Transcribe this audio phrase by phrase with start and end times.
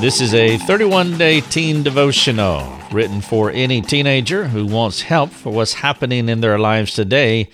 [0.00, 5.52] This is a 31 day teen devotional written for any teenager who wants help for
[5.52, 7.50] what's happening in their lives today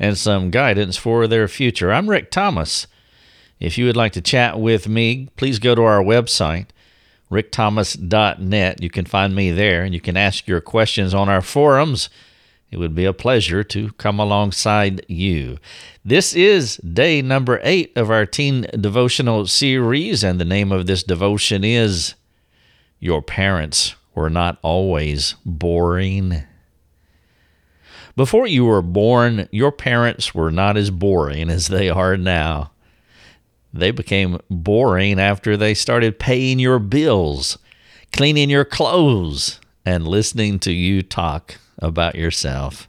[0.00, 1.92] and some guidance for their future.
[1.92, 2.88] I'm Rick Thomas.
[3.60, 6.66] If you would like to chat with me, please go to our website,
[7.30, 8.82] rickthomas.net.
[8.82, 12.10] You can find me there and you can ask your questions on our forums.
[12.74, 15.58] It would be a pleasure to come alongside you.
[16.04, 21.04] This is day number eight of our teen devotional series, and the name of this
[21.04, 22.16] devotion is
[22.98, 26.42] Your Parents Were Not Always Boring.
[28.16, 32.72] Before you were born, your parents were not as boring as they are now.
[33.72, 37.56] They became boring after they started paying your bills,
[38.12, 42.88] cleaning your clothes, and listening to you talk about yourself.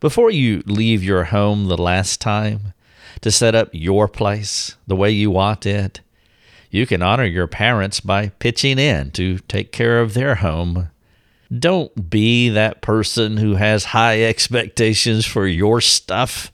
[0.00, 2.72] Before you leave your home the last time
[3.20, 6.00] to set up your place the way you want it,
[6.70, 10.90] you can honor your parents by pitching in to take care of their home.
[11.56, 16.52] Don't be that person who has high expectations for your stuff,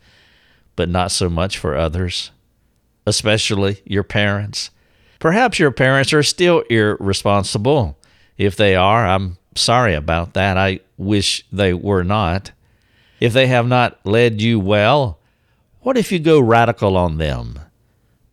[0.76, 2.30] but not so much for others,
[3.06, 4.70] especially your parents.
[5.18, 7.98] Perhaps your parents are still irresponsible.
[8.38, 10.56] If they are, I'm sorry about that.
[10.56, 12.52] I wish they were not.
[13.20, 15.18] If they have not led you well,
[15.80, 17.58] what if you go radical on them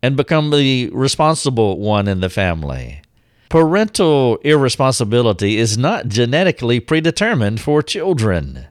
[0.02, 3.02] and become the responsible one in the family?
[3.48, 8.66] Parental irresponsibility is not genetically predetermined for children.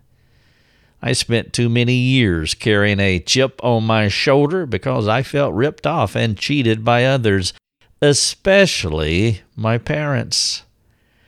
[1.04, 5.88] I spent too many years carrying a chip on my shoulder because I felt ripped
[5.88, 7.54] off and cheated by others,
[8.02, 10.64] especially my parents.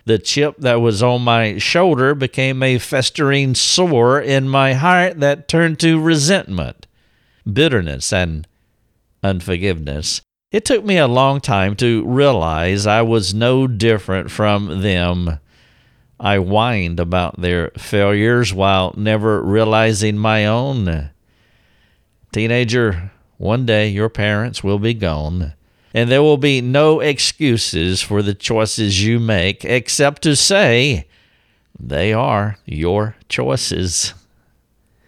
[0.06, 5.48] The chip that was on my shoulder became a festering sore in my heart that
[5.48, 6.88] turned to resentment,
[7.52, 8.46] bitterness, and
[9.24, 10.22] unforgiveness.
[10.52, 15.40] It took me a long time to realize I was no different from them.
[16.20, 21.12] I whined about their failures while never realizing my own.
[22.34, 25.54] Teenager, one day your parents will be gone
[25.94, 31.08] and there will be no excuses for the choices you make except to say
[31.80, 34.14] they are your choices.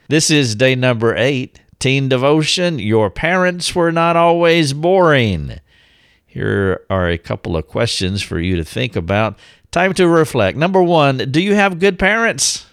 [0.07, 2.78] This is day number eight, Teen Devotion.
[2.78, 5.59] Your parents were not always boring.
[6.25, 9.40] Here are a couple of questions for you to think about.
[9.72, 10.57] Time to reflect.
[10.57, 12.66] Number one, do you have good parents?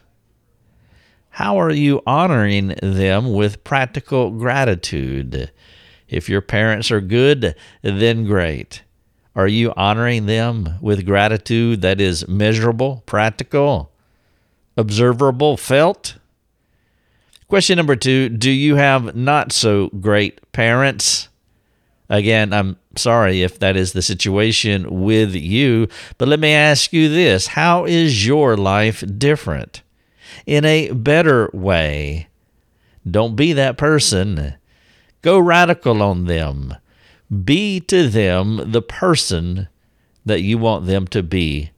[1.31, 5.51] How are you honoring them with practical gratitude?
[6.13, 8.83] If your parents are good, then great.
[9.35, 13.91] Are you honoring them with gratitude that is measurable, practical,
[14.77, 16.19] observable, felt?
[17.49, 21.29] Question number two Do you have not so great parents?
[22.11, 27.09] Again, I'm sorry if that is the situation with you, but let me ask you
[27.09, 29.83] this How is your life different?
[30.45, 32.29] In a better way.
[33.11, 34.55] Don't be that person
[35.23, 36.77] Go radical on them.
[37.45, 39.69] Be to them the person
[40.25, 41.71] that you want them to be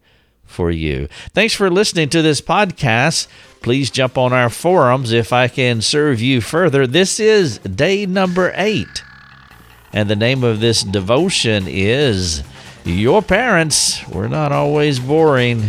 [0.45, 1.09] for you.
[1.33, 3.29] Thanks for listening to this podcast.
[3.61, 6.87] Please jump on our forums if I can serve you further.
[6.87, 9.03] This is day number eight.
[9.93, 12.43] And the name of this devotion is
[12.85, 15.69] Your Parents Were Not Always Boring.